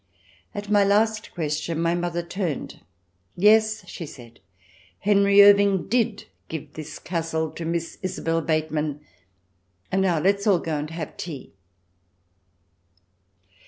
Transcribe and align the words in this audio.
At 0.55 0.67
my 0.71 0.83
last 0.83 1.31
question 1.35 1.79
my 1.79 1.93
mother 1.93 2.23
turned." 2.23 2.79
Yes," 3.37 3.87
she 3.87 4.07
said," 4.07 4.39
Henry 5.01 5.43
Irving 5.43 5.87
did 5.87 6.25
give 6.47 6.73
this 6.73 6.97
castle 6.97 7.51
to 7.51 7.65
Miss 7.65 7.99
Isabel 8.01 8.41
Bateman— 8.41 9.01
and 9.91 10.01
now 10.01 10.17
let's 10.17 10.47
all 10.47 10.57
go 10.57 10.79
and 10.79 10.89
have 10.89 11.15
tea." 11.17 11.53